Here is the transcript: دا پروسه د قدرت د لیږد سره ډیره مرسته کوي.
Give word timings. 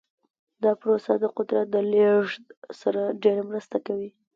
دا 0.63 0.71
پروسه 0.81 1.13
د 1.19 1.25
قدرت 1.37 1.67
د 1.71 1.75
لیږد 1.91 2.43
سره 2.81 3.01
ډیره 3.23 3.41
مرسته 3.49 3.77
کوي. 3.87 4.09